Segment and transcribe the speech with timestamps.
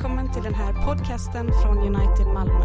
[0.00, 2.64] Välkommen till den här podcasten från United Malmö.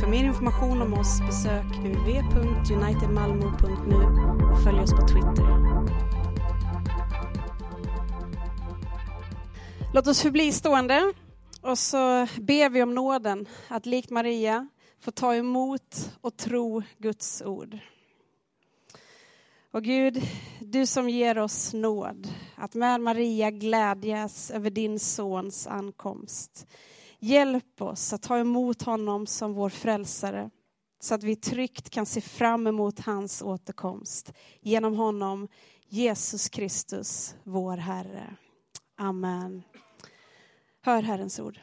[0.00, 3.96] För mer information om oss besök uv.unitedmalmo.nu
[4.52, 5.46] och följ oss på Twitter.
[9.94, 11.12] Låt oss förbli stående
[11.60, 14.68] och så ber vi om nåden att likt Maria
[15.00, 17.78] få ta emot och tro Guds ord.
[19.72, 20.22] Och Gud,
[20.60, 26.66] du som ger oss nåd att med Maria glädjas över din sons ankomst.
[27.18, 30.50] Hjälp oss att ta emot honom som vår frälsare
[31.00, 35.48] så att vi tryggt kan se fram emot hans återkomst genom honom,
[35.88, 38.36] Jesus Kristus, vår Herre.
[38.96, 39.62] Amen.
[40.82, 41.60] Hör Herrens ord.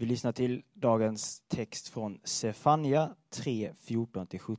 [0.00, 4.56] Vi lyssnar till dagens text från Sefania 3, 14-17.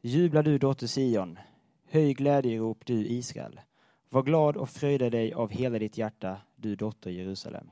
[0.00, 1.38] Jubla du dotter Sion,
[1.84, 3.60] höj glädjerop du Israel.
[4.08, 7.70] Var glad och fröjda dig av hela ditt hjärta, du dotter Jerusalem.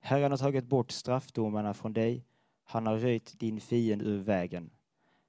[0.00, 2.24] Herren har tagit bort straffdomarna från dig,
[2.64, 4.70] han har röjt din fiende ur vägen.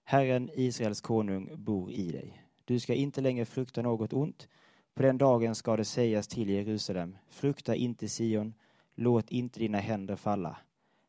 [0.04, 2.44] Herren, Israels konung, bor i dig.
[2.66, 4.48] Du ska inte längre frukta något ont.
[4.94, 8.54] På den dagen ska det sägas till Jerusalem, frukta inte Sion,
[9.02, 10.58] Låt inte dina händer falla.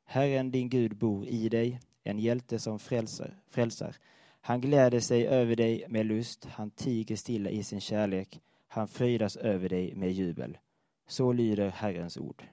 [0.04, 3.36] Herren din Gud bor i dig, en hjälte som frälser.
[3.48, 3.96] frälsar.
[4.40, 9.36] Han gläder sig över dig med lust, han tiger stilla i sin kärlek, han fröjdas
[9.36, 10.58] över dig med jubel.
[11.06, 12.44] Så lyder Herrens ord.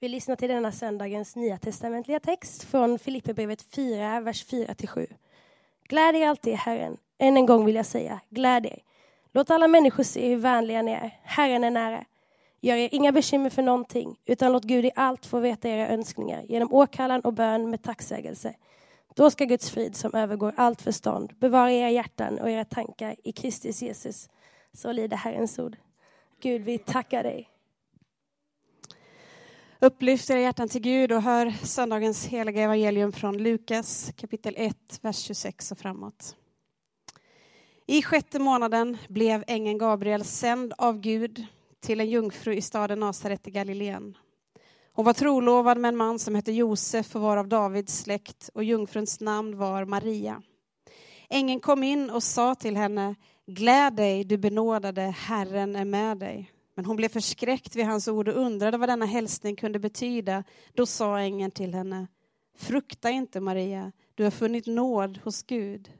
[0.00, 5.06] Vi lyssnar till denna söndagens nya testamentliga text från Filipperbrevet 4, vers 4-7.
[5.88, 6.96] Gläd er alltid i Herren.
[7.18, 8.82] Än en gång vill jag säga, gläd er.
[9.32, 11.20] Låt alla människor se hur vänliga ni är.
[11.22, 12.04] Herren är nära.
[12.60, 16.42] Gör er inga bekymmer för någonting, utan låt Gud i allt få veta era önskningar
[16.48, 18.54] genom åkallan och bön med tacksägelse.
[19.14, 23.32] Då ska Guds frid som övergår allt förstånd bevara era hjärtan och era tankar i
[23.32, 24.28] Kristus Jesus.
[24.72, 25.76] Så lyder Herrens ord.
[26.40, 27.48] Gud, vi tackar dig.
[29.80, 35.18] Upplyft era hjärtan till Gud och hör söndagens heliga evangelium från Lukas kapitel 1, vers
[35.18, 36.36] 26 och framåt.
[37.88, 41.46] I sjätte månaden blev ängeln Gabriel sänd av Gud
[41.80, 44.16] till en jungfru i staden Nasaret i Galileen.
[44.92, 48.64] Hon var trolovad med en man som hette Josef och var av Davids släkt och
[48.64, 50.42] jungfruns namn var Maria.
[51.28, 53.14] Ängeln kom in och sa till henne,
[53.46, 56.52] gläd dig du benådade, Herren är med dig.
[56.74, 60.44] Men hon blev förskräckt vid hans ord och undrade vad denna hälsning kunde betyda.
[60.74, 62.06] Då sa ängeln till henne,
[62.58, 65.90] frukta inte Maria, du har funnit nåd hos Gud.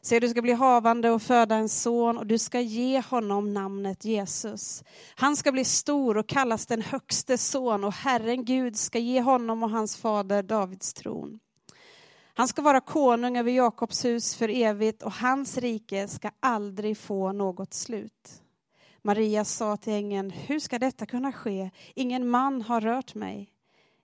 [0.00, 4.04] Se, du ska bli havande och föda en son och du ska ge honom namnet
[4.04, 4.84] Jesus.
[5.14, 9.62] Han ska bli stor och kallas den högste son och Herren Gud ska ge honom
[9.62, 11.40] och hans fader Davids tron.
[12.34, 17.32] Han ska vara konung över Jakobs hus för evigt och hans rike ska aldrig få
[17.32, 18.42] något slut.
[19.02, 21.70] Maria sa till ängeln, hur ska detta kunna ske?
[21.94, 23.50] Ingen man har rört mig.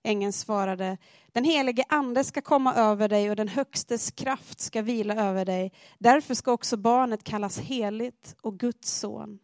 [0.07, 0.97] Ängeln svarade,
[1.31, 5.71] den helige ande ska komma över dig och den högstes kraft ska vila över dig.
[5.97, 9.39] Därför ska också barnet kallas heligt och Guds son.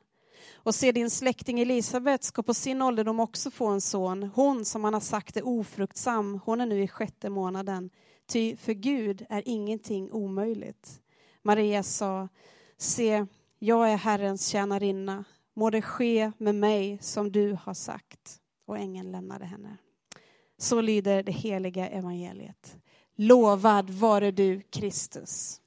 [0.53, 4.23] Och se din släkting Elisabet ska på sin ålderdom också få en son.
[4.35, 7.89] Hon som man har sagt är ofruktsam, hon är nu i sjätte månaden.
[8.27, 11.01] Ty för Gud är ingenting omöjligt.
[11.41, 12.27] Maria sa,
[12.77, 13.25] se,
[13.59, 15.23] jag är Herrens tjänarinna.
[15.53, 18.39] Må det ske med mig som du har sagt.
[18.65, 19.77] Och ängeln lämnade henne.
[20.63, 22.77] Så lyder det heliga evangeliet.
[23.15, 25.61] Lovad vare du, Kristus.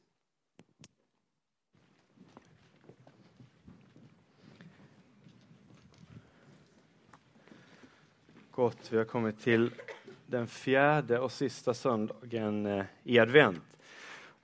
[8.51, 9.71] Gott, vi har kommit till
[10.27, 13.65] den fjärde och sista söndagen eh, i advent.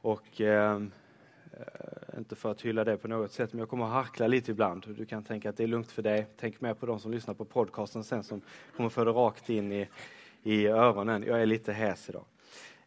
[0.00, 0.82] Och eh,
[1.52, 4.50] eh, inte för att hylla det på något sätt, men jag kommer att harkla lite
[4.50, 4.94] ibland.
[4.96, 6.26] Du kan tänka att det är lugnt för dig.
[6.36, 8.40] Tänk mer på de som lyssnar på podcasten sen som
[8.76, 9.88] kommer få det rakt in i,
[10.42, 11.24] i öronen.
[11.26, 12.24] Jag är lite hes idag.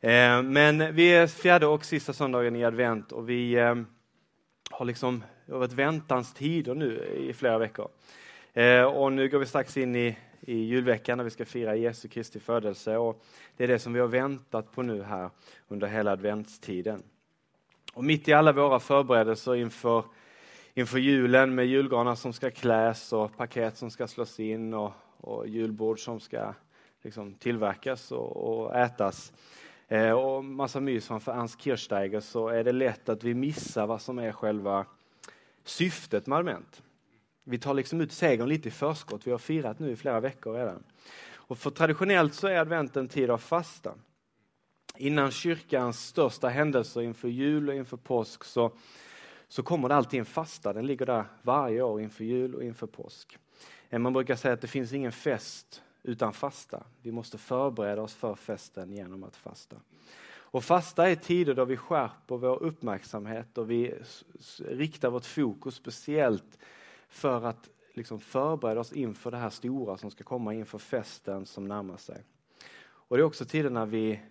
[0.02, 3.76] Eh, men vi är fjärde och sista söndagen i advent och vi eh,
[4.72, 7.88] har liksom varit väntans tider nu i flera veckor.
[8.54, 12.08] Eh, och nu går vi strax in i, i julveckan när vi ska fira Jesu
[12.08, 13.24] Kristi födelse och
[13.58, 15.30] det är det som vi har väntat på nu här
[15.68, 17.04] under hela adventstiden.
[17.94, 20.04] Och mitt i alla våra förberedelser inför,
[20.74, 25.48] inför julen med julgranar som ska kläs och paket som ska slås in och, och
[25.48, 26.54] julbord som ska
[27.06, 29.34] liksom tillverkas och, och ätas
[29.88, 34.02] eh, och massa mys framför Ernst Kirchsteiger så är det lätt att vi missar vad
[34.02, 34.86] som är själva
[35.64, 36.84] syftet med advent.
[37.44, 39.28] Vi tar liksom ut segern lite i förskott.
[39.28, 40.84] Vi har firat nu i flera veckor redan.
[41.34, 43.94] Och för traditionellt så är advent en tid av fasta.
[44.98, 48.72] Innan kyrkans största händelser inför jul och inför påsk så,
[49.48, 50.74] så kommer det alltid en fasta.
[50.74, 53.38] Den ligger där varje år inför jul och inför påsk.
[53.90, 56.84] Eh, man brukar säga att det finns ingen fest utan fasta.
[57.02, 59.76] Vi måste förbereda oss för festen genom att fasta.
[60.28, 63.94] Och fasta är tider då vi skärper vår uppmärksamhet och vi
[64.60, 66.60] riktar vårt fokus speciellt
[67.10, 71.68] för att liksom förbereda oss inför det här stora som ska komma inför festen som
[71.68, 72.24] närmar sig.
[72.86, 74.22] Och det är också tider när vi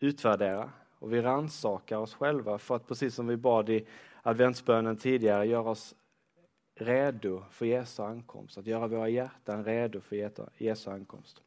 [0.00, 3.86] utvärderar och vi rannsakar oss själva för att precis som vi bad i
[4.22, 5.94] adventsbönen tidigare göra oss
[6.74, 11.40] redo för Jesu ankomst, att göra våra hjärtan redo för Jesu ankomst.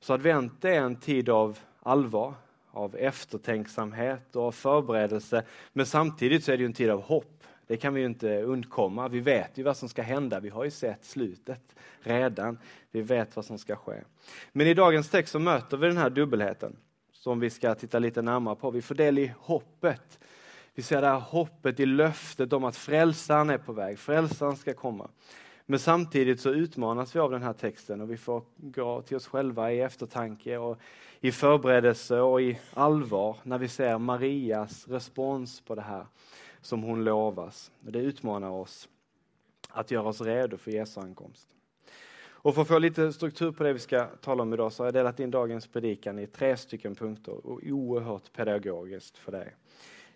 [0.00, 2.34] Så advent är en tid av allvar,
[2.70, 7.32] av eftertänksamhet och av förberedelse, men samtidigt så är det en tid av hopp.
[7.66, 9.08] Det kan vi ju inte undkomma.
[9.08, 10.40] Vi vet ju vad som ska hända.
[10.40, 12.58] Vi har ju sett slutet redan.
[12.90, 14.02] Vi vet vad som ska ske.
[14.52, 16.76] Men i dagens text så möter vi den här dubbelheten
[17.12, 18.70] som vi ska titta lite närmare på.
[18.70, 20.18] Vi får del i hoppet
[20.76, 24.74] vi ser det här hoppet i löftet om att frälsaren är på väg, frälsaren ska
[24.74, 25.08] komma.
[25.66, 29.26] Men samtidigt så utmanas vi av den här texten och vi får gå till oss
[29.26, 30.78] själva i eftertanke och
[31.20, 36.06] i förberedelse och i allvar när vi ser Marias respons på det här
[36.60, 37.72] som hon lovas.
[37.80, 38.88] Det utmanar oss
[39.68, 41.48] att göra oss redo för Jesu ankomst.
[42.26, 44.86] Och för att få lite struktur på det vi ska tala om idag så har
[44.86, 49.54] jag delat in dagens predikan i tre stycken punkter och oerhört pedagogiskt för dig.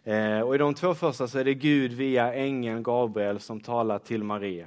[0.05, 3.99] Eh, och I de två första så är det Gud via ängeln Gabriel som talar
[3.99, 4.67] till Maria.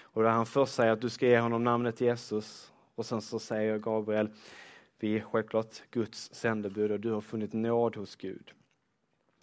[0.00, 3.38] Och där han först säger att du ska ge honom namnet Jesus och sen så
[3.38, 4.28] säger Gabriel,
[4.98, 8.52] vi är självklart Guds sändebud och du har funnit nåd hos Gud.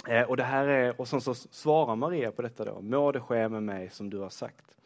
[0.08, 3.20] Eh, och, det här är, och sen så svarar Maria på detta då, må det
[3.20, 4.78] ske med mig som du har sagt.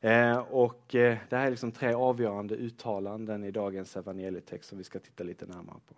[0.00, 4.84] Eh, och eh, det här är liksom tre avgörande uttalanden i dagens evangelietext som vi
[4.84, 5.94] ska titta lite närmare på.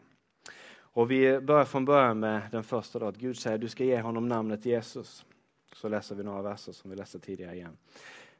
[0.98, 4.00] Och vi börjar från början med den första då, att Gud säger du ska ge
[4.00, 5.24] honom namnet Jesus.
[5.72, 7.76] Så läser vi några verser som vi läste tidigare igen.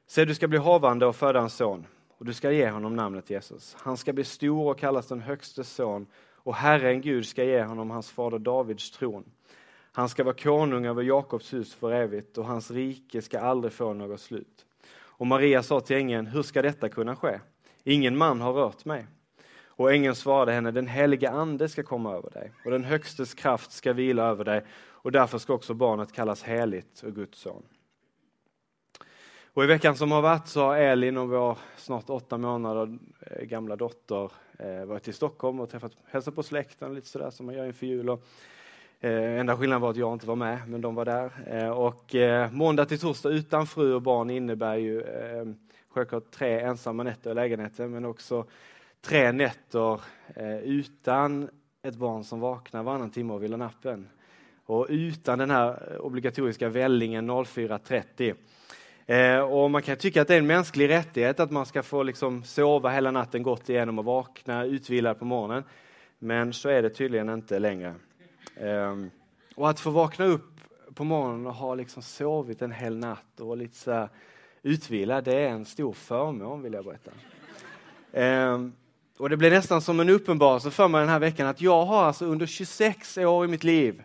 [0.07, 1.87] Se, du ska bli havande och föda en son
[2.19, 3.77] och du ska ge honom namnet Jesus.
[3.79, 7.91] Han ska bli stor och kallas den högste son och Herren Gud ska ge honom
[7.91, 9.25] hans fader Davids tron.
[9.93, 13.93] Han ska vara konung över Jakobs hus för evigt och hans rike ska aldrig få
[13.93, 14.67] något slut.
[14.91, 17.41] Och Maria sa till ängeln, hur ska detta kunna ske?
[17.85, 19.07] Ingen man har rört mig.
[19.79, 23.73] Och ängeln svarade henne, den helige ande ska komma över dig och den högstes kraft
[23.73, 27.63] ska vila över dig och därför ska också barnet kallas heligt och Guds son.
[29.55, 33.45] Och I veckan som har varit så har Elin och vår snart åtta månader eh,
[33.45, 37.55] gamla dotter eh, varit i Stockholm och träffat, hälsat på släkten lite sådär som man
[37.55, 38.11] gör inför jul.
[38.11, 38.25] Och,
[39.01, 41.31] eh, enda skillnaden var att jag inte var med, men de var där.
[41.47, 45.45] Eh, och eh, måndag till torsdag utan fru och barn innebär ju eh,
[45.89, 48.47] självklart tre ensamma nätter i lägenheten, men också
[49.01, 50.01] tre nätter
[50.37, 51.49] eh, utan
[51.83, 54.09] ett barn som vaknar varannan timme och vill ha nappen.
[54.65, 58.35] Och utan den här obligatoriska vällingen 04.30.
[59.07, 62.03] Eh, och man kan tycka att det är en mänsklig rättighet att man ska få
[62.03, 65.65] liksom sova hela natten gott igenom och vakna utvilad på morgonen.
[66.19, 67.95] Men så är det tydligen inte längre.
[68.57, 69.11] Ehm,
[69.55, 70.61] och att få vakna upp
[70.95, 74.09] på morgonen och ha liksom sovit en hel natt och lite så
[74.63, 77.11] utvilad, det är en stor förmån vill jag berätta.
[78.13, 78.73] Ehm,
[79.19, 82.05] och det blev nästan som en uppenbarelse för mig den här veckan att jag har
[82.05, 84.03] alltså under 26 år i mitt liv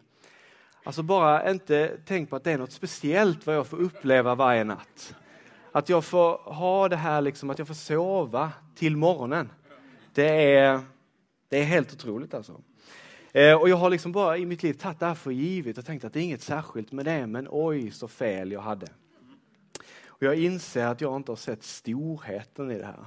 [0.84, 4.64] Alltså bara inte tänkt på att det är något speciellt vad jag får uppleva varje
[4.64, 5.16] natt.
[5.72, 9.50] Att jag får ha det här liksom, att jag får sova till morgonen.
[10.14, 10.82] Det är,
[11.50, 12.62] det är helt otroligt alltså.
[13.32, 15.86] Eh, och jag har liksom bara i mitt liv tagit det här för givet och
[15.86, 18.88] tänkt att det är inget särskilt med det, men oj så fel jag hade.
[20.08, 23.06] Och jag inser att jag inte har sett storheten i det här.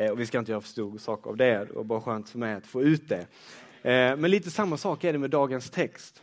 [0.00, 2.28] Eh, och vi ska inte göra för stor sak av det, det var bara skönt
[2.28, 3.20] för mig att få ut det.
[3.90, 6.22] Eh, men lite samma sak är det med dagens text.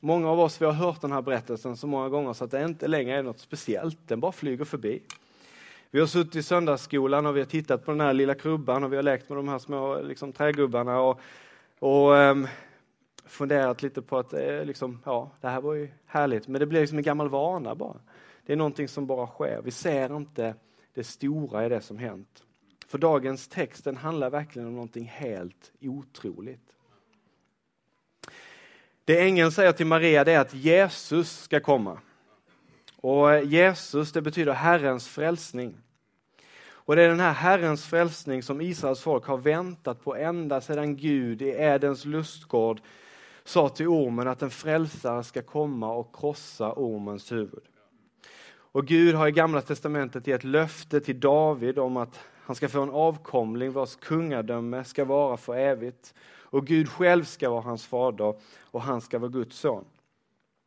[0.00, 2.64] Många av oss vi har hört den här berättelsen så många gånger så att det
[2.64, 5.02] inte längre är något speciellt, den bara flyger förbi.
[5.90, 8.92] Vi har suttit i söndagsskolan och vi har tittat på den här lilla krubban och
[8.92, 11.20] vi har lekt med de här små liksom, trägubbarna och,
[11.78, 12.48] och um,
[13.24, 16.80] funderat lite på att eh, liksom, ja, det här var ju härligt, men det blir
[16.80, 17.96] liksom en gammal vana bara.
[18.46, 19.60] Det är någonting som bara sker.
[19.64, 20.54] Vi ser inte
[20.94, 22.44] det stora i det som hänt.
[22.88, 26.72] För dagens text den handlar verkligen om någonting helt otroligt.
[29.04, 31.98] Det ängeln säger till Maria det är att Jesus ska komma.
[32.96, 35.76] Och Jesus det betyder Herrens frälsning.
[36.60, 40.96] Och det är den här Herrens frälsning som Israels folk har väntat på ända sedan
[40.96, 42.80] Gud i Edens lustgård
[43.44, 47.64] sa till ormen att en frälsare ska komma och krossa ormens huvud.
[48.50, 52.82] Och Gud har i Gamla Testamentet gett löfte till David om att han ska få
[52.82, 56.14] en avkomling vars kungadöme ska vara för evigt.
[56.40, 59.84] Och Gud själv ska vara hans fader och han ska vara Guds son.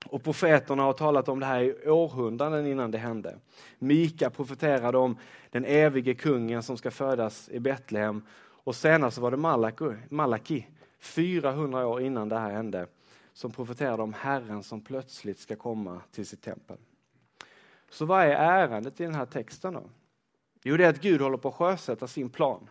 [0.05, 3.37] Och profeterna har talat om det här i århundraden innan det hände.
[3.79, 5.17] Mika profeterade om
[5.49, 8.21] den evige kungen som ska födas i Betlehem.
[8.39, 9.37] Och senast var det
[10.09, 10.67] Malaki,
[10.99, 12.87] 400 år innan det här hände,
[13.33, 16.77] som profeterade om Herren som plötsligt ska komma till sitt tempel.
[17.89, 19.83] Så vad är ärendet i den här texten då?
[20.63, 22.69] Jo, det är att Gud håller på att sjösätta sin plan.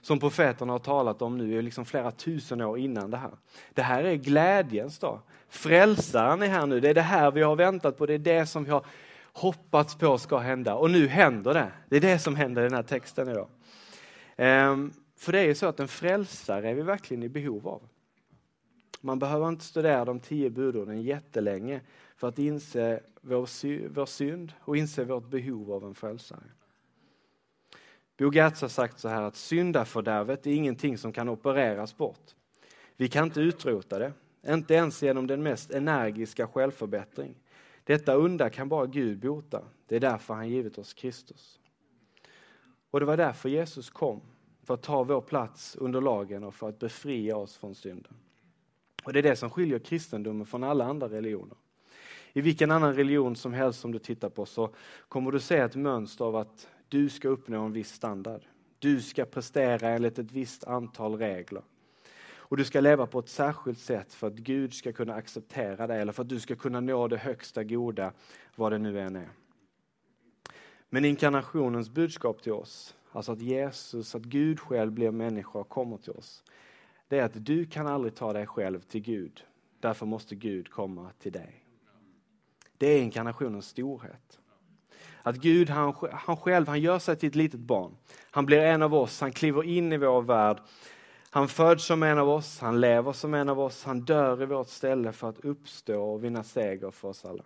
[0.00, 3.30] Som profeterna har talat om nu, liksom flera tusen år innan det här.
[3.74, 5.20] Det här är glädjens dag.
[5.48, 8.46] Frälsaren är här nu, det är det här vi har väntat på, det är det
[8.46, 8.86] som vi har
[9.32, 10.74] hoppats på ska hända.
[10.74, 11.72] Och nu händer det.
[11.88, 13.48] Det är det som händer i den här texten idag.
[14.36, 17.82] Ehm, för det är ju så att en frälsare är vi verkligen i behov av.
[19.00, 21.80] Man behöver inte studera de tio budorden jättelänge
[22.16, 26.42] för att inse vår, sy vår synd och inse vårt behov av en frälsare.
[28.18, 32.34] Bo Gertz har sagt så här att syndafördärvet är ingenting som kan opereras bort.
[32.96, 34.12] Vi kan inte utrota det,
[34.48, 37.34] inte ens genom den mest energiska självförbättring.
[37.84, 39.62] Detta onda kan bara Gud bota.
[39.86, 41.58] Det är därför han givit oss Kristus.
[42.90, 44.20] Och det var därför Jesus kom,
[44.64, 48.14] för att ta vår plats under lagen och för att befria oss från synden.
[49.04, 51.56] Och det är det som skiljer kristendomen från alla andra religioner.
[52.32, 54.74] I vilken annan religion som helst som du tittar på så
[55.08, 58.42] kommer du se ett mönster av att du ska uppnå en viss standard.
[58.78, 61.62] Du ska prestera enligt ett visst antal regler.
[62.34, 66.00] Och du ska leva på ett särskilt sätt för att Gud ska kunna acceptera dig
[66.00, 68.12] eller för att du ska kunna nå det högsta goda,
[68.56, 69.28] vad det nu än är.
[70.88, 75.96] Men inkarnationens budskap till oss, alltså att Jesus, att Gud själv blir människa och kommer
[75.96, 76.44] till oss,
[77.08, 79.44] det är att du kan aldrig ta dig själv till Gud.
[79.80, 81.64] Därför måste Gud komma till dig.
[82.78, 84.38] Det är inkarnationens storhet.
[85.22, 87.96] Att Gud han, han själv han gör sig till ett litet barn.
[88.30, 90.56] Han blir en av oss, han kliver in i vår värld.
[91.30, 94.46] Han föds som en av oss, han lever som en av oss, han dör i
[94.46, 97.44] vårt ställe för att uppstå och vinna seger för oss alla.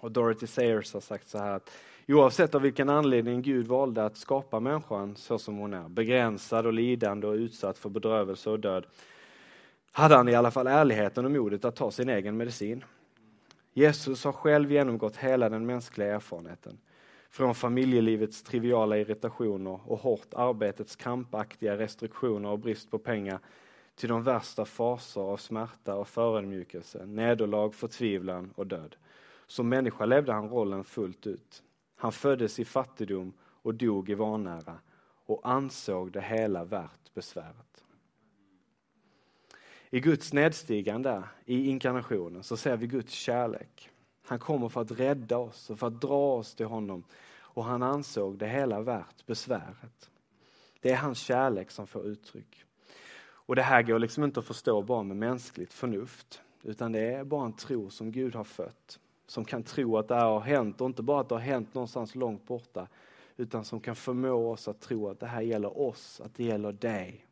[0.00, 1.70] Och Dorothy Sayers har sagt så här att
[2.08, 6.72] oavsett av vilken anledning Gud valde att skapa människan så som hon är, begränsad och
[6.72, 8.86] lidande och utsatt för bedrövelse och död,
[9.92, 12.84] hade han i alla fall ärligheten och modet att ta sin egen medicin.
[13.78, 16.78] Jesus har själv genomgått hela den mänskliga erfarenheten.
[17.30, 23.38] Från familjelivets triviala irritationer och hårt arbetets krampaktiga restriktioner och brist på pengar
[23.94, 28.96] till de värsta faser av smärta och förödmjukelse, nederlag, förtvivlan och död.
[29.46, 31.62] Som människa levde han rollen fullt ut.
[31.96, 34.78] Han föddes i fattigdom och dog i vanära
[35.26, 37.84] och ansåg det hela värt besväret.
[39.90, 43.90] I Guds nedstigande, i inkarnationen, så ser vi Guds kärlek.
[44.26, 47.04] Han kommer för att rädda oss och för att dra oss till honom
[47.58, 50.10] och han ansåg det hela värt besväret.
[50.80, 52.64] Det är hans kärlek som får uttryck.
[53.20, 57.24] Och det här går liksom inte att förstå bara med mänskligt förnuft, utan det är
[57.24, 60.80] bara en tro som Gud har fött, som kan tro att det här har hänt
[60.80, 62.88] och inte bara att det har hänt någonstans långt borta,
[63.36, 66.72] utan som kan förmå oss att tro att det här gäller oss, att det gäller
[66.72, 67.26] dig,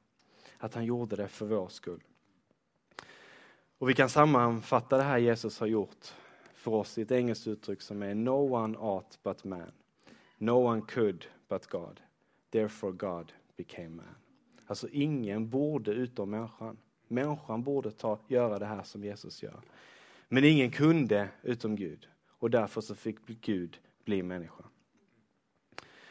[0.59, 2.03] att han gjorde det för vår skull.
[3.79, 6.15] Och vi kan sammanfatta det här Jesus har gjort
[6.55, 9.73] för oss i ett engelskt uttryck som är No one ought but man.
[10.39, 12.01] No one could but God.
[12.51, 14.15] Therefore God became man.
[14.67, 16.77] Alltså ingen borde utom människan.
[17.09, 19.61] Människan borde ta, göra det här som Jesus gör.
[20.29, 22.09] Men ingen kunde utom Gud.
[22.39, 24.65] Och därför så fick Gud bli människa.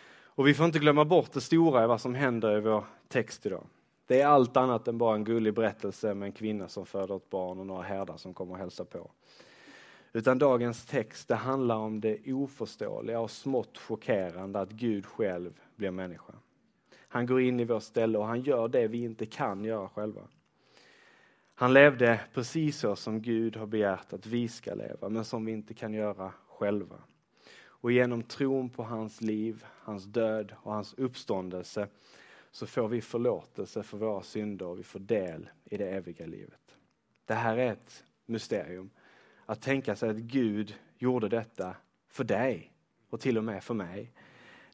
[0.07, 3.45] Och vi får inte glömma bort det stora i vad som händer i vår text
[3.45, 3.67] idag.
[4.07, 7.29] Det är allt annat än bara en gullig berättelse med en kvinna som föder ett
[7.29, 9.11] barn och några herdar som kommer och hälsar på.
[10.13, 15.91] Utan dagens text det handlar om det oförståeliga och smått chockerande att Gud själv blir
[15.91, 16.33] människa.
[17.07, 20.21] Han går in i vårt ställe och han gör det vi inte kan göra själva.
[21.55, 25.51] Han levde precis så som Gud har begärt att vi ska leva, men som vi
[25.51, 26.95] inte kan göra själva.
[27.65, 31.87] Och genom tron på hans liv, hans död och hans uppståndelse
[32.55, 36.77] så får vi förlåtelse för våra synder och vi får del i det eviga livet.
[37.25, 38.89] Det här är ett mysterium.
[39.45, 41.75] Att tänka sig att Gud gjorde detta
[42.07, 42.71] för dig
[43.09, 44.11] och till och med för mig.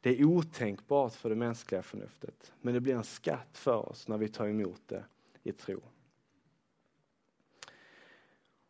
[0.00, 4.18] Det är otänkbart för det mänskliga förnuftet, men det blir en skatt för oss när
[4.18, 5.04] vi tar emot det
[5.42, 5.80] i tro.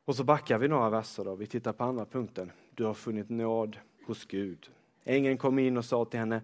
[0.04, 1.34] Och så backar vi några verser då.
[1.34, 2.52] Vi tittar på andra punkten.
[2.74, 4.70] Du har funnit nåd hos Gud.
[5.04, 6.42] Ängeln kom in och sa till henne,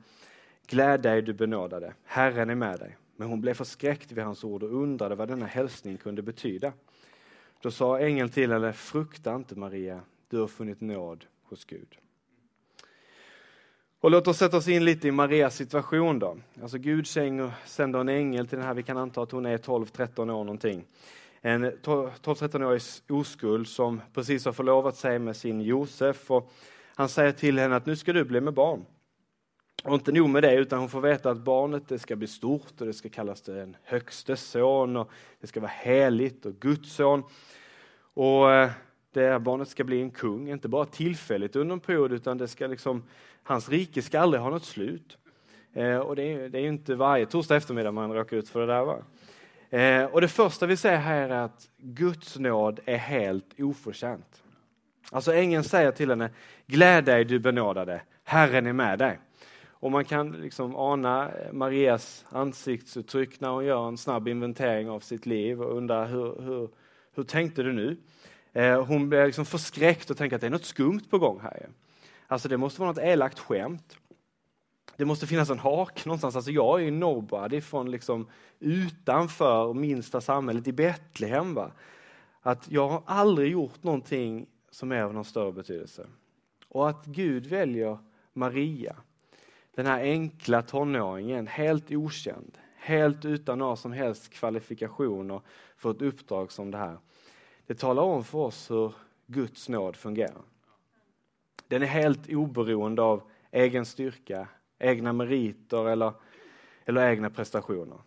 [0.71, 2.97] Gläd dig du benådade, Herren är med dig.
[3.17, 6.73] Men hon blev förskräckt vid hans ord och undrade vad denna hälsning kunde betyda.
[7.61, 11.99] Då sa ängeln till henne, frukta inte Maria, du har funnit nåd hos Gud.
[14.01, 16.39] Och låt oss sätta oss in lite i Marias situation då.
[16.63, 20.21] Alltså Gud sänder en ängel till den här, vi kan anta att hon är 12-13
[20.21, 20.85] år någonting.
[21.41, 26.53] En 12-13-årig oskuld som precis har förlovat sig med sin Josef och
[26.95, 28.85] han säger till henne att nu ska du bli med barn.
[29.85, 32.81] Och inte nog med det, utan hon får veta att barnet det ska bli stort
[32.81, 37.23] och det ska kallas den högste son och det ska vara heligt och Guds son.
[38.15, 38.71] Och eh,
[39.13, 42.49] det här barnet ska bli en kung, inte bara tillfälligt under en period, utan det
[42.49, 43.05] ska liksom,
[43.43, 45.19] hans rike ska aldrig ha något slut.
[45.73, 48.67] Eh, och det är, det är inte varje torsdag eftermiddag man råkar ut för det
[48.67, 48.85] där.
[48.85, 48.99] Va?
[49.71, 54.43] Eh, och det första vi ser här är att Guds nåd är helt oförtjänt.
[55.11, 56.31] Alltså ängeln säger till henne,
[56.67, 59.19] gläd dig du benådade, Herren är med dig.
[59.81, 65.01] Och man kan liksom ana eh, Marias ansiktsuttryck när hon gör en snabb inventering av
[65.01, 66.69] sitt liv och undrar hur, hur,
[67.15, 67.97] hur tänkte du nu?
[68.53, 71.69] Eh, hon blir liksom förskräckt och tänker att det är något skumt på gång här.
[72.27, 73.97] Alltså det måste vara något elakt skämt.
[74.97, 76.37] Det måste finnas en hak någonstans.
[76.37, 78.27] Alltså jag är ju nobody från liksom
[78.59, 81.55] utanför minsta samhället i Betlehem.
[81.55, 81.73] Va?
[82.41, 86.07] Att jag har aldrig gjort någonting som är av någon större betydelse.
[86.69, 87.99] Och att Gud väljer
[88.33, 88.97] Maria,
[89.79, 95.41] den här enkla tonåringen, helt okänd, helt utan några som helst kvalifikationer
[95.77, 96.99] för ett uppdrag som det här.
[97.67, 98.93] Det talar om för oss hur
[99.27, 100.43] Guds nåd fungerar.
[101.69, 106.13] Den är helt oberoende av egen styrka, egna meriter eller,
[106.85, 107.99] eller egna prestationer.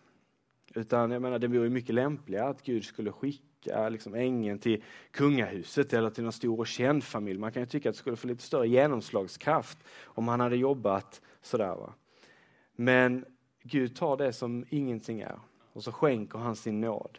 [0.74, 5.92] Utan jag menar, det vore mycket lämpligare att Gud skulle skicka liksom ängeln till kungahuset
[5.92, 7.38] eller till någon stor och känd familj.
[7.38, 11.20] Man kan ju tycka att det skulle få lite större genomslagskraft om han hade jobbat
[11.42, 11.74] sådär.
[11.74, 11.94] Va?
[12.72, 13.24] Men
[13.62, 15.38] Gud tar det som ingenting är
[15.72, 17.18] och så skänker han sin nåd.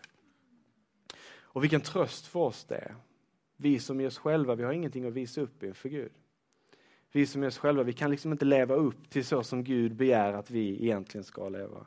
[1.25, 2.96] Och vilken tröst för oss det är.
[3.56, 6.12] Vi som är oss själva, vi har ingenting att visa upp inför Gud.
[7.12, 9.96] Vi som är oss själva, vi kan liksom inte leva upp till så som Gud
[9.96, 11.86] begär att vi egentligen ska leva.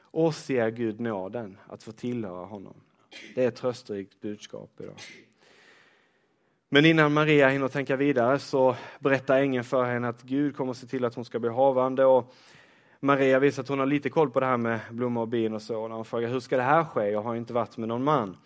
[0.00, 2.74] Oss ger Gud nåden att få tillhöra honom.
[3.34, 4.96] Det är ett trösterikt budskap idag.
[6.74, 10.76] Men innan Maria hinner tänka vidare så berättar ängeln för henne att Gud kommer att
[10.76, 12.04] se till att hon ska bli havande.
[12.04, 12.34] Och
[13.00, 15.62] Maria visar att hon har lite koll på det här med blommor och bin och
[15.62, 15.82] så.
[15.82, 17.10] Och hon frågar hur ska det här ske?
[17.10, 18.36] Jag har inte varit med någon man.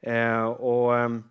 [0.00, 1.24] Eh, och ehm,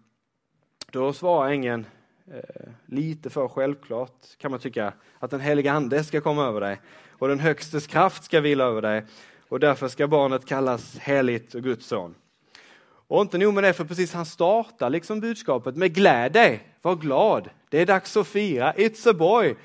[0.91, 1.85] då svarar ängeln
[2.31, 6.81] eh, lite för självklart kan man tycka att den heliga ande ska komma över dig
[7.09, 9.05] och den högstes kraft ska vila över dig
[9.49, 12.15] och därför ska barnet kallas heligt och Guds son.
[13.07, 16.95] Och inte nog med det, för precis han startar liksom budskapet med gläd dig, var
[16.95, 19.55] glad, det är dags att fira, it's a boy.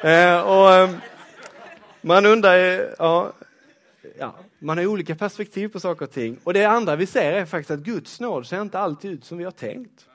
[0.00, 0.90] Eh, och, eh,
[2.00, 2.56] man undrar,
[2.98, 3.32] ja,
[4.18, 6.38] ja, man har olika perspektiv på saker och ting.
[6.44, 9.38] Och det andra vi ser är faktiskt att Guds nåd ser inte alltid ut som
[9.38, 10.06] vi har tänkt.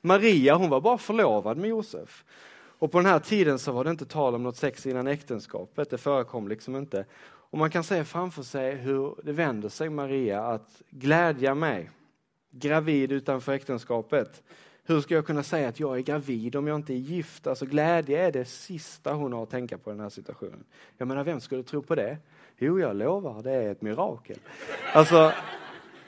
[0.00, 2.24] Maria hon var bara förlovad med Josef.
[2.78, 5.90] Och på den här tiden så var det inte tal om något sex innan äktenskapet,
[5.90, 7.04] det förekom liksom inte.
[7.56, 11.90] Och man kan se framför sig hur det vänder sig Maria att glädja mig,
[12.50, 14.42] gravid utanför äktenskapet.
[14.84, 17.46] Hur ska jag kunna säga att jag är gravid om jag inte är gift?
[17.46, 20.64] Alltså glädje är det sista hon har att tänka på i den här situationen.
[20.98, 22.18] Jag menar, vem skulle tro på det?
[22.58, 24.38] Jo, jag lovar, det är ett mirakel.
[24.92, 25.32] Alltså,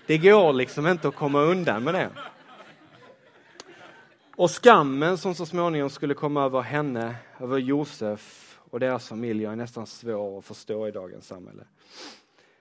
[0.06, 2.10] det går liksom inte att komma undan med det.
[4.36, 9.56] Och skammen som så småningom skulle komma över henne, över Josef och deras familjer är
[9.56, 11.64] nästan svår att förstå i dagens samhälle.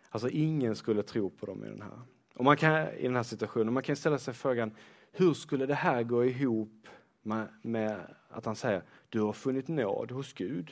[0.09, 2.01] Alltså ingen skulle tro på dem i den här,
[2.33, 3.73] och man kan, i den här situationen.
[3.73, 4.71] Man kan ställa sig frågan,
[5.11, 6.87] hur skulle det här gå ihop
[7.21, 10.71] med, med att han säger, du har funnit nåd hos Gud?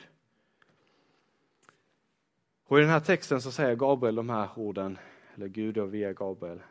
[2.66, 4.98] Och i den här texten så säger Gabriel de här orden,
[5.34, 6.62] eller Gud då via Gabriel,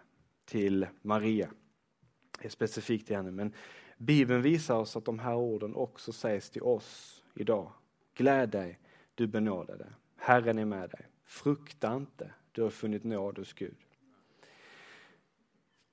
[0.46, 1.50] till Maria.
[2.40, 3.54] Det är specifikt till henne, men
[3.98, 7.72] Bibeln visar oss att de här orden också sägs till oss idag.
[8.16, 8.80] Gläd dig,
[9.16, 9.86] du benådade.
[10.18, 11.06] Herren är med dig.
[11.26, 13.78] Frukta inte, du har funnit nåd hos Gud.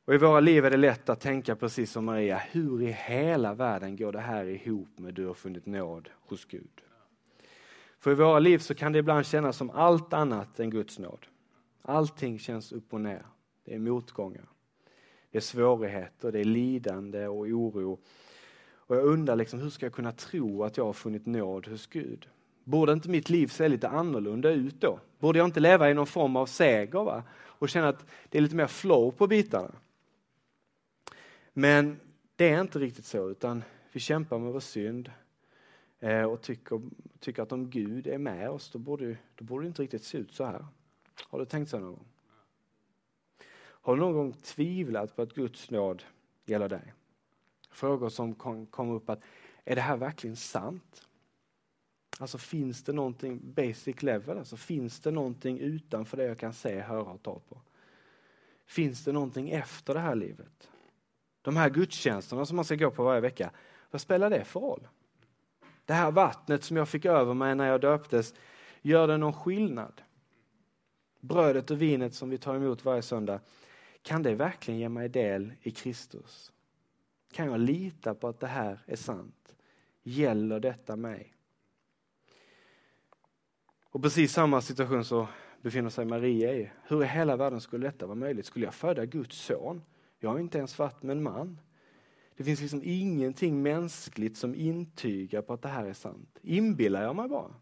[0.05, 3.55] Och I våra liv är det lätt att tänka precis som Maria, hur i hela
[3.55, 6.83] världen går det här ihop med du har funnit nåd hos Gud?
[7.99, 11.27] För i våra liv så kan det ibland kännas som allt annat än Guds nåd.
[11.83, 13.27] Allting känns upp och ner.
[13.65, 14.49] Det är motgångar.
[15.31, 17.99] Det är svårigheter, det är lidande och oro.
[18.87, 21.87] Och jag undrar liksom, hur ska jag kunna tro att jag har funnit nåd hos
[21.87, 22.29] Gud?
[22.65, 24.99] Borde inte mitt liv se lite annorlunda ut då?
[25.19, 27.23] Borde jag inte leva i någon form av seger va?
[27.35, 29.75] och känna att det är lite mer flow på bitarna?
[31.53, 32.01] Men
[32.37, 35.11] det är inte riktigt så, utan vi kämpar med vår synd
[36.01, 36.81] eh, och tycker,
[37.21, 40.19] tycker att om Gud är med oss, då borde, då borde det inte riktigt se
[40.19, 40.67] ut så här.
[41.29, 42.07] Har du tänkt så någon gång?
[43.59, 46.03] Har du någon gång tvivlat på att Guds nåd
[46.45, 46.93] gäller dig?
[47.73, 49.21] Frågor som kom, kom upp att,
[49.65, 51.09] är det här verkligen sant?
[52.19, 56.81] Alltså finns det någonting basic level, alltså finns det någonting utanför det jag kan se,
[56.81, 57.61] höra och ta på?
[58.67, 60.71] Finns det någonting efter det här livet?
[61.43, 63.51] De här gudstjänsterna som man ska gå på varje vecka,
[63.91, 64.89] vad spelar det för roll?
[65.85, 68.35] Det här vattnet som jag fick över mig när jag döptes,
[68.83, 70.03] gör det någon skillnad?
[71.21, 73.41] Brödet och vinet som vi tar emot varje söndag,
[74.03, 76.53] kan det verkligen ge mig del i Kristus?
[77.33, 79.55] Kan jag lita på att det här är sant?
[80.03, 81.35] Gäller detta mig?
[83.85, 85.29] Och precis samma situation så
[85.63, 86.71] befinner sig Maria i.
[86.89, 88.47] Hur i hela världen skulle detta vara möjligt?
[88.47, 89.83] Skulle jag föda Guds son?
[90.19, 91.61] Jag har inte ens varit med en man.
[92.37, 96.39] Det finns liksom ingenting mänskligt som intygar på att det här är sant.
[96.43, 97.55] Inbillar jag mig bara?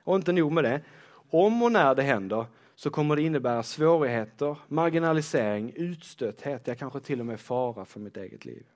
[0.00, 0.82] Och inte nog med det.
[1.30, 2.46] Om och när det händer
[2.78, 8.16] så kommer det innebära svårigheter, marginalisering, utstötthet, ja kanske till och med fara för mitt
[8.16, 8.66] eget liv.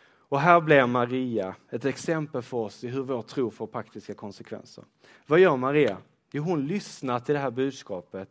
[0.00, 4.84] Och här blir Maria ett exempel för oss i hur vår tro får praktiska konsekvenser.
[5.26, 5.98] Vad gör Maria?
[6.30, 8.30] Jo, hon lyssnar till det här budskapet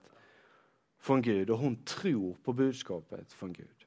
[1.00, 3.86] från Gud och hon tror på budskapet från Gud.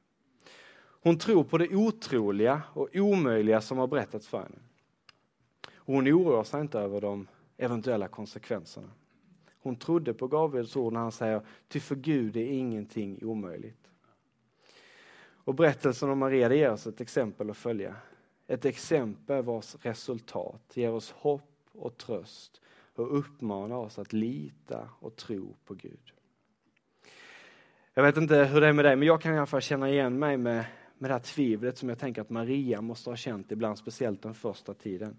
[1.03, 4.59] Hon tror på det otroliga och omöjliga som har berättats för henne.
[5.75, 8.91] Och hon oroar sig inte över de eventuella konsekvenserna.
[9.63, 13.91] Hon trodde på Gabriels ord när han säger, ty för Gud är ingenting omöjligt.
[15.45, 17.97] Och berättelsen om Maria det ger oss ett exempel att följa.
[18.47, 22.61] Ett exempel vars resultat ger oss hopp och tröst
[22.95, 26.13] och uppmanar oss att lita och tro på Gud.
[27.95, 29.91] Jag vet inte hur det är med dig, men jag kan i alla fall känna
[29.91, 30.65] igen mig med,
[30.99, 34.35] med det här tvivlet som jag tänker att Maria måste ha känt ibland, speciellt den
[34.35, 35.17] första tiden.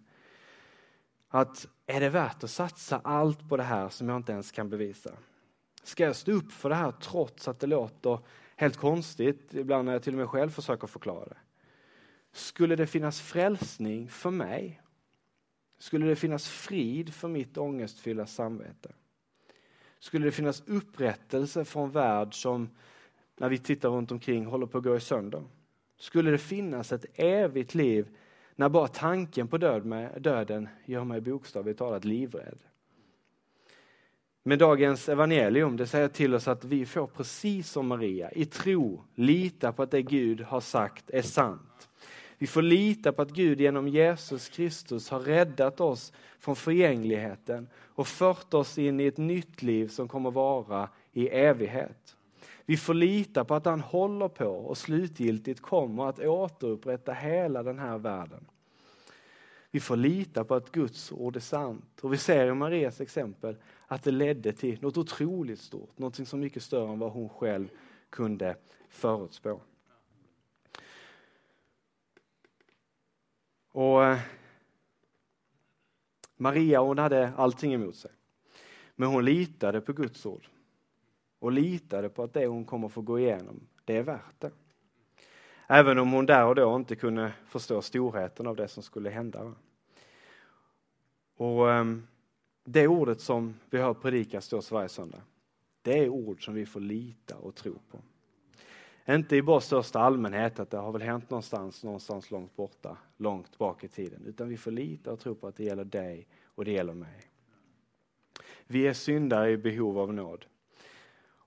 [1.34, 4.70] Att är det värt att satsa allt på det här som jag inte ens kan
[4.70, 5.12] bevisa?
[5.84, 8.20] Ska jag stå upp för det här trots att det låter
[8.56, 11.38] helt konstigt, ibland när jag till och med själv försöker förklara det?
[12.32, 14.82] Skulle det finnas frälsning för mig?
[15.78, 18.92] Skulle det finnas frid för mitt ångestfyllda samvete?
[20.00, 22.70] Skulle det finnas upprättelse för en värld som,
[23.38, 25.44] när vi tittar runt omkring, håller på att gå i sönder?
[25.98, 28.18] Skulle det finnas ett evigt liv
[28.56, 32.60] när bara tanken på död med, döden gör mig bokstavligt talat livrädd?
[34.44, 39.04] Med dagens evangelium, det säger till oss att vi får precis som Maria, i tro,
[39.16, 41.90] lita på att det Gud har sagt är sant.
[42.38, 48.08] Vi får lita på att Gud genom Jesus Kristus har räddat oss från förgängligheten och
[48.08, 52.16] fört oss in i ett nytt liv som kommer vara i evighet.
[52.66, 57.80] Vi får lita på att han håller på och slutgiltigt kommer att återupprätta hela den
[57.80, 58.46] här världen.
[59.72, 62.00] Vi får lita på att Guds ord är sant.
[62.02, 66.40] Och vi ser i Marias exempel att det ledde till något otroligt stort, något som
[66.40, 67.70] mycket större än vad hon själv
[68.10, 68.56] kunde
[68.90, 69.62] förutspå.
[73.72, 74.20] Och eh,
[76.38, 78.12] Maria hon hade allting emot sig.
[78.96, 80.48] Men hon litade på Guds ord.
[81.42, 84.52] Och litade på att det hon kommer få gå igenom, det är värt det.
[85.68, 89.54] Även om hon där och då inte kunde förstå storheten av det som skulle hända.
[91.38, 92.08] Och ehm,
[92.64, 95.22] Det ordet som vi hör predikas då varje söndag,
[95.82, 98.00] det är ord som vi får lita och tro på.
[99.14, 103.58] Inte i bara största allmänhet, att det har väl hänt någonstans, någonstans långt borta, långt
[103.58, 104.26] bak i tiden.
[104.26, 107.22] Utan vi får lita och tro på att det gäller dig och det gäller mig.
[108.68, 110.46] Vi är syndare i behov av nåd.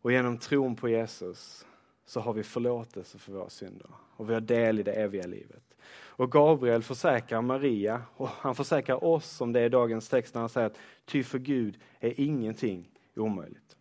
[0.04, 1.66] Och genom tron på Jesus
[2.06, 5.62] så har vi förlåtelse för våra synder och vi har del i det eviga livet.
[5.94, 10.48] Och Gabriel försäkrar Maria och han försäkrar oss som det är dagens text när han
[10.48, 13.76] säger att ty för Gud är ingenting omöjligt.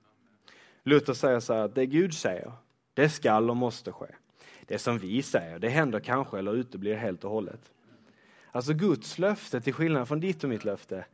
[0.84, 2.52] Luther säger så här att det Gud säger,
[2.94, 4.08] det skall och måste ske.
[4.66, 7.72] Det som vi säger, det händer kanske eller uteblir helt och hållet.
[8.52, 11.06] Alltså Guds löfte, till skillnad från ditt och mitt löfte,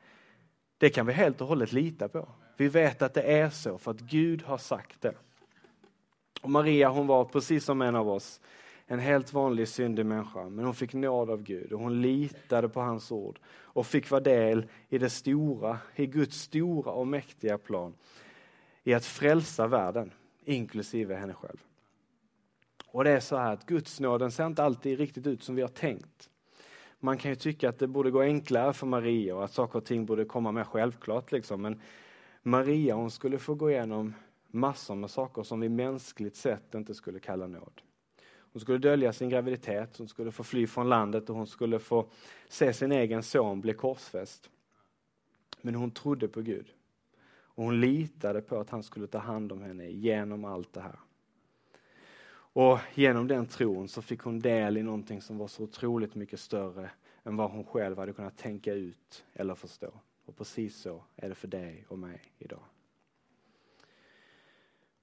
[0.78, 2.30] det kan vi helt och hållet lita på.
[2.60, 5.14] Vi vet att det är så för att Gud har sagt det.
[6.42, 8.42] Och Maria hon var precis som en av oss,
[8.88, 12.82] en helt vanlig syndig människa, men hon fick nåd av Gud och hon litade på
[12.82, 17.94] hans ord och fick vara del i det stora, i Guds stora och mäktiga plan
[18.84, 20.12] i att frälsa världen,
[20.46, 21.64] inklusive henne själv.
[22.88, 25.62] Och det är så här att Guds nåden ser inte alltid riktigt ut som vi
[25.62, 26.30] har tänkt.
[27.00, 29.86] Man kan ju tycka att det borde gå enklare för Maria och att saker och
[29.86, 31.32] ting borde komma mer självklart.
[31.32, 31.62] Liksom.
[31.62, 31.82] Men
[32.42, 34.14] Maria hon skulle få gå igenom
[34.48, 37.82] massor med saker som vi mänskligt sett inte skulle kalla nåd.
[38.54, 42.10] Hon skulle dölja sin graviditet, hon skulle få fly från landet och hon skulle få
[42.48, 44.50] se sin egen son bli korsfäst.
[45.62, 46.74] Men hon trodde på Gud.
[47.42, 51.00] Och hon litade på att han skulle ta hand om henne genom allt det här.
[52.52, 56.40] Och genom den tron så fick hon del i någonting som var så otroligt mycket
[56.40, 56.92] större
[57.24, 59.94] än vad hon själv hade kunnat tänka ut eller förstå.
[60.30, 62.64] Och precis så är det för dig och mig idag.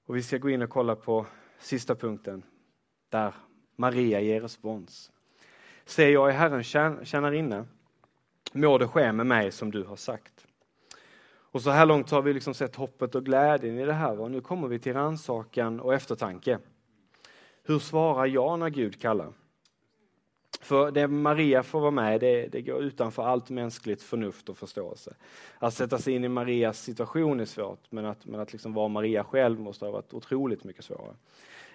[0.05, 1.25] Och vi ska gå in och kolla på
[1.59, 2.43] sista punkten
[3.09, 3.33] där
[3.75, 5.11] Maria ger respons.
[5.85, 6.63] Se, jag är Herren
[7.05, 7.67] tjänarinna.
[8.53, 10.47] Må det ske med mig som du har sagt.
[11.29, 14.31] Och så här långt har vi liksom sett hoppet och glädjen i det här och
[14.31, 16.59] nu kommer vi till rannsakan och eftertanke.
[17.63, 19.33] Hur svarar jag när Gud kallar?
[20.61, 25.15] För det Maria får vara med, det, det går utanför allt mänskligt förnuft och förståelse.
[25.59, 28.87] Att sätta sig in i Marias situation är svårt, men att, men att liksom vara
[28.87, 31.15] Maria själv måste ha varit otroligt mycket svårare.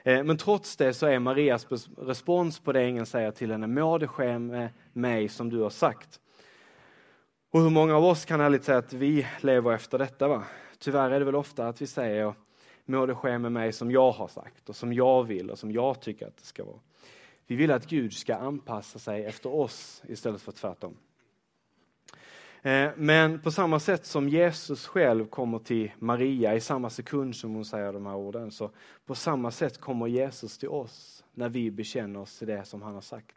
[0.03, 1.67] Eh, men trots det så är Marias
[1.99, 5.71] respons på det ängeln säger till henne, må det ske med mig som du har
[5.71, 6.21] sagt.
[7.51, 10.29] Och hur många av oss kan ärligt säga att vi lever efter detta?
[10.29, 10.45] Va?
[10.79, 12.35] Tyvärr är det väl ofta att vi säger,
[12.85, 15.73] må det ske med mig som jag har sagt och som jag vill och som
[15.73, 16.79] jag tycker att det ska vara.
[17.53, 20.97] Vi vill att Gud ska anpassa sig efter oss istället för tvärtom.
[22.63, 27.55] Eh, men på samma sätt som Jesus själv kommer till Maria i samma sekund som
[27.55, 28.71] hon säger de här orden, så
[29.07, 32.95] på samma sätt kommer Jesus till oss när vi bekänner oss till det som han
[32.95, 33.37] har sagt.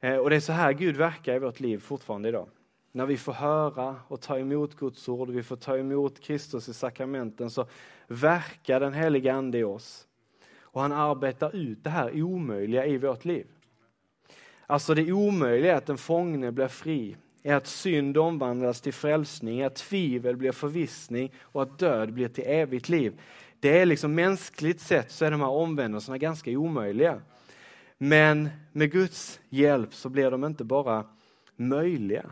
[0.00, 2.48] Eh, och det är så här Gud verkar i vårt liv fortfarande idag.
[2.92, 6.74] När vi får höra och ta emot Guds ord, vi får ta emot Kristus i
[6.74, 7.66] sakramenten, så
[8.06, 10.05] verkar den heliga Ande i oss.
[10.76, 13.46] Och han arbetar ut det här omöjliga i vårt liv.
[14.66, 19.62] Alltså det omöjliga är att en fångne blir fri, är att synd omvandlas till frälsning,
[19.62, 23.20] att tvivel blir förvissning och att död blir till evigt liv.
[23.60, 27.20] Det är liksom mänskligt sett så är de här omvändelserna ganska omöjliga.
[27.98, 31.04] Men med Guds hjälp så blir de inte bara
[31.56, 32.30] möjliga.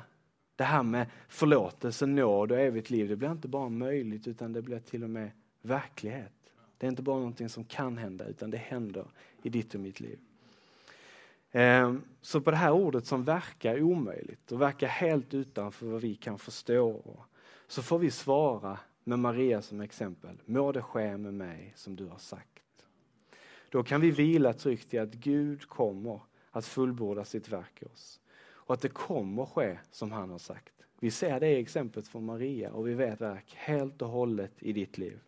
[0.57, 4.63] Det här med förlåtelse, nåd och evigt liv, det blir inte bara möjligt utan det
[4.63, 5.31] blir till och med
[5.63, 6.34] verklighet.
[6.79, 9.07] Det är inte bara någonting som kan hända utan det händer
[9.43, 10.19] i ditt och mitt liv.
[11.53, 16.15] Ehm, så på det här ordet som verkar omöjligt och verkar helt utanför vad vi
[16.15, 17.03] kan förstå
[17.67, 20.37] så får vi svara med Maria som exempel.
[20.45, 22.87] Må det ske med mig som du har sagt.
[23.69, 28.21] Då kan vi vila tryggt i att Gud kommer att fullborda sitt verk i oss.
[28.41, 30.73] Och att det kommer ske som han har sagt.
[31.01, 34.99] Vi ser det exemplet från Maria och vi vet verk helt och hållet i ditt
[34.99, 35.21] liv.